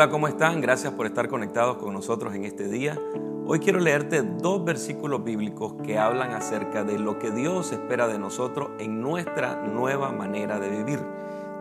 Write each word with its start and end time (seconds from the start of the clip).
Hola, 0.00 0.08
¿cómo 0.10 0.28
están? 0.28 0.62
Gracias 0.62 0.94
por 0.94 1.04
estar 1.04 1.28
conectados 1.28 1.76
con 1.76 1.92
nosotros 1.92 2.34
en 2.34 2.46
este 2.46 2.68
día. 2.68 2.98
Hoy 3.44 3.58
quiero 3.58 3.80
leerte 3.80 4.22
dos 4.22 4.64
versículos 4.64 5.22
bíblicos 5.22 5.74
que 5.84 5.98
hablan 5.98 6.32
acerca 6.32 6.84
de 6.84 6.98
lo 6.98 7.18
que 7.18 7.30
Dios 7.30 7.70
espera 7.70 8.08
de 8.08 8.18
nosotros 8.18 8.70
en 8.78 9.02
nuestra 9.02 9.56
nueva 9.66 10.10
manera 10.10 10.58
de 10.58 10.70
vivir. 10.70 11.00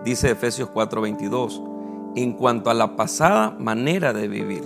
Dice 0.06 0.32
Efesios 0.32 0.70
4:22, 0.70 1.62
en 2.16 2.32
cuanto 2.32 2.70
a 2.70 2.74
la 2.74 2.96
pasada 2.96 3.52
manera 3.60 4.14
de 4.14 4.30
vivir, 4.30 4.64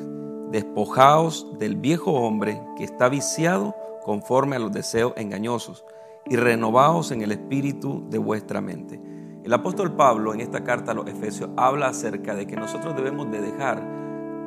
despojaos 0.52 1.58
del 1.58 1.76
viejo 1.76 2.12
hombre 2.12 2.62
que 2.78 2.84
está 2.84 3.10
viciado 3.10 3.74
conforme 4.04 4.58
a 4.58 4.60
los 4.60 4.72
deseos 4.72 5.14
engañosos 5.18 5.84
y 6.28 6.36
renovaos 6.36 7.10
en 7.10 7.24
el 7.24 7.32
espíritu 7.32 8.06
de 8.08 8.20
vuestra 8.20 8.62
mente. 8.62 9.00
El 9.44 9.52
apóstol 9.52 9.92
Pablo 9.92 10.34
en 10.34 10.40
esta 10.40 10.64
carta 10.64 10.94
a 10.94 10.96
los 10.96 11.06
Efesios 11.06 11.50
habla 11.58 11.88
acerca 11.88 12.34
de 12.34 12.48
que 12.48 12.56
nosotros 12.56 12.96
debemos 12.96 13.30
de 13.30 13.42
dejar 13.42 13.86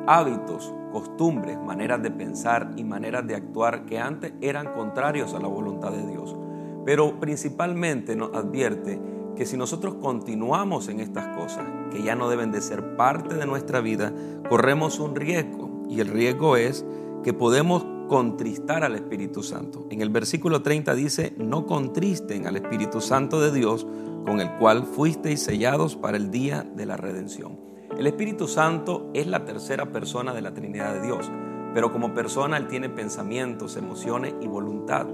hábitos, 0.07 0.73
costumbres, 0.91 1.59
maneras 1.59 2.01
de 2.01 2.09
pensar 2.09 2.71
y 2.77 2.83
maneras 2.83 3.27
de 3.27 3.35
actuar 3.35 3.85
que 3.85 3.99
antes 3.99 4.33
eran 4.41 4.73
contrarios 4.73 5.35
a 5.35 5.39
la 5.39 5.47
voluntad 5.47 5.91
de 5.91 6.07
Dios. 6.07 6.35
Pero 6.83 7.19
principalmente 7.19 8.15
nos 8.15 8.33
advierte 8.33 8.99
que 9.35 9.45
si 9.45 9.55
nosotros 9.55 9.95
continuamos 10.01 10.87
en 10.87 10.99
estas 10.99 11.27
cosas, 11.37 11.65
que 11.91 12.01
ya 12.01 12.15
no 12.15 12.27
deben 12.27 12.51
de 12.51 12.61
ser 12.61 12.95
parte 12.95 13.35
de 13.35 13.45
nuestra 13.45 13.81
vida, 13.81 14.11
corremos 14.49 14.99
un 14.99 15.15
riesgo. 15.15 15.83
Y 15.87 15.99
el 15.99 16.07
riesgo 16.07 16.57
es 16.57 16.83
que 17.23 17.33
podemos 17.33 17.85
contristar 18.07 18.83
al 18.83 18.95
Espíritu 18.95 19.43
Santo. 19.43 19.85
En 19.91 20.01
el 20.01 20.09
versículo 20.09 20.63
30 20.63 20.95
dice, 20.95 21.35
no 21.37 21.67
contristen 21.67 22.47
al 22.47 22.55
Espíritu 22.55 22.99
Santo 23.01 23.39
de 23.39 23.51
Dios, 23.51 23.85
con 24.27 24.41
el 24.41 24.51
cual 24.57 24.83
fuisteis 24.83 25.41
sellados 25.41 25.95
para 25.95 26.17
el 26.17 26.31
día 26.31 26.67
de 26.75 26.85
la 26.85 26.97
redención. 26.97 27.57
El 27.97 28.07
Espíritu 28.07 28.49
Santo 28.49 29.09
es 29.13 29.25
la 29.25 29.45
tercera 29.45 29.93
persona 29.93 30.33
de 30.33 30.41
la 30.41 30.53
Trinidad 30.53 30.95
de 30.95 31.01
Dios, 31.01 31.31
pero 31.73 31.93
como 31.93 32.13
persona 32.13 32.57
Él 32.57 32.67
tiene 32.67 32.89
pensamientos, 32.89 33.77
emociones 33.77 34.35
y 34.41 34.47
voluntad. 34.47 35.07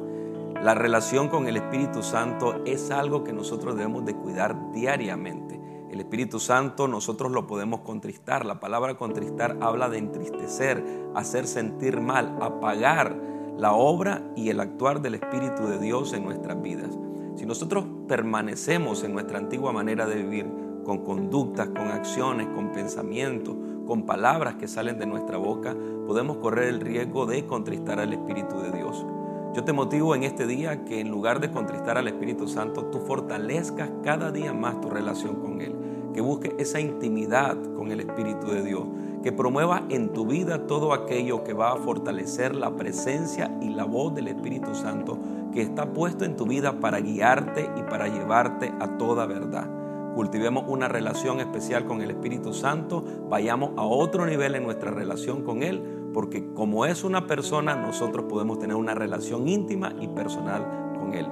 La 0.63 0.73
relación 0.73 1.29
con 1.29 1.47
el 1.47 1.57
Espíritu 1.57 2.01
Santo 2.01 2.63
es 2.65 2.89
algo 2.89 3.23
que 3.23 3.33
nosotros 3.33 3.75
debemos 3.75 4.03
de 4.03 4.15
cuidar 4.15 4.71
diariamente. 4.71 5.61
El 5.91 5.99
Espíritu 5.99 6.39
Santo 6.39 6.87
nosotros 6.87 7.31
lo 7.31 7.45
podemos 7.45 7.81
contristar. 7.81 8.47
La 8.47 8.59
palabra 8.59 8.95
contristar 8.95 9.59
habla 9.61 9.89
de 9.89 9.99
entristecer, 9.99 10.83
hacer 11.13 11.45
sentir 11.45 12.01
mal, 12.01 12.35
apagar 12.41 13.15
la 13.59 13.73
obra 13.73 14.23
y 14.35 14.49
el 14.49 14.59
actuar 14.59 15.03
del 15.03 15.13
Espíritu 15.13 15.67
de 15.67 15.77
Dios 15.77 16.13
en 16.13 16.25
nuestras 16.25 16.59
vidas. 16.63 16.97
Si 17.35 17.45
nosotros 17.45 17.85
permanecemos 18.07 19.03
en 19.03 19.13
nuestra 19.13 19.39
antigua 19.39 19.71
manera 19.71 20.05
de 20.05 20.15
vivir, 20.15 20.45
con 20.83 20.99
conductas, 20.99 21.69
con 21.69 21.87
acciones, 21.87 22.47
con 22.47 22.71
pensamientos, 22.71 23.55
con 23.87 24.05
palabras 24.05 24.55
que 24.55 24.67
salen 24.67 24.99
de 24.99 25.05
nuestra 25.05 25.37
boca, 25.37 25.75
podemos 26.05 26.37
correr 26.37 26.69
el 26.69 26.79
riesgo 26.79 27.25
de 27.25 27.45
contristar 27.45 27.99
al 27.99 28.13
Espíritu 28.13 28.59
de 28.59 28.71
Dios. 28.71 29.05
Yo 29.53 29.63
te 29.63 29.73
motivo 29.73 30.15
en 30.15 30.23
este 30.23 30.47
día 30.47 30.83
que 30.83 30.99
en 30.99 31.09
lugar 31.09 31.39
de 31.39 31.51
contristar 31.51 31.97
al 31.97 32.07
Espíritu 32.07 32.47
Santo, 32.47 32.85
tú 32.85 32.99
fortalezcas 32.99 33.91
cada 34.03 34.31
día 34.31 34.51
más 34.51 34.81
tu 34.81 34.89
relación 34.89 35.35
con 35.35 35.61
Él, 35.61 35.75
que 36.13 36.21
busques 36.21 36.53
esa 36.57 36.79
intimidad 36.79 37.57
con 37.75 37.91
el 37.91 37.99
Espíritu 37.99 38.47
de 38.47 38.63
Dios, 38.63 38.83
que 39.23 39.31
promueva 39.31 39.83
en 39.89 40.11
tu 40.11 40.27
vida 40.27 40.67
todo 40.67 40.93
aquello 40.93 41.43
que 41.43 41.53
va 41.53 41.71
a 41.71 41.77
fortalecer 41.77 42.53
la 42.53 42.75
presencia 42.75 43.57
y 43.61 43.69
la 43.69 43.85
voz 43.85 44.13
del 44.13 44.27
Espíritu 44.27 44.75
Santo 44.75 45.17
que 45.53 45.61
está 45.61 45.93
puesto 45.93 46.25
en 46.25 46.35
tu 46.35 46.45
vida 46.45 46.79
para 46.79 46.99
guiarte 46.99 47.69
y 47.77 47.83
para 47.83 48.07
llevarte 48.07 48.73
a 48.79 48.97
toda 48.97 49.25
verdad. 49.25 49.69
Cultivemos 50.13 50.65
una 50.67 50.87
relación 50.87 51.39
especial 51.39 51.85
con 51.85 52.01
el 52.01 52.11
Espíritu 52.11 52.53
Santo, 52.53 53.03
vayamos 53.29 53.71
a 53.77 53.83
otro 53.83 54.25
nivel 54.25 54.55
en 54.55 54.63
nuestra 54.63 54.91
relación 54.91 55.43
con 55.43 55.63
Él, 55.63 56.09
porque 56.13 56.53
como 56.53 56.85
es 56.85 57.03
una 57.03 57.25
persona, 57.25 57.75
nosotros 57.75 58.25
podemos 58.29 58.59
tener 58.59 58.75
una 58.75 58.93
relación 58.93 59.47
íntima 59.47 59.93
y 59.99 60.07
personal 60.09 60.93
con 60.99 61.13
Él. 61.13 61.27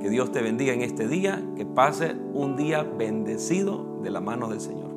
Que 0.00 0.08
Dios 0.08 0.32
te 0.32 0.42
bendiga 0.42 0.72
en 0.72 0.82
este 0.82 1.08
día, 1.08 1.42
que 1.56 1.66
pase 1.66 2.16
un 2.32 2.56
día 2.56 2.82
bendecido 2.82 3.98
de 4.02 4.10
la 4.10 4.20
mano 4.20 4.48
del 4.48 4.60
Señor. 4.60 4.91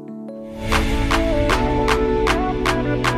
I'm 2.37 2.63
not 2.63 3.07
a 3.07 3.14